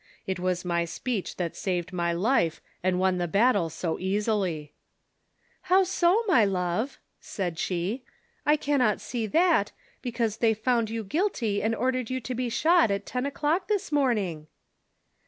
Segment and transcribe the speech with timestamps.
[0.25, 4.73] It was my speech that saved my life and won the battle so easily.""
[5.69, 8.01] How so, my love V" said she."
[8.43, 12.49] I cannot see that, be cause they found you guilty and ordered you to be
[12.49, 14.47] shot at ten o'clock this morning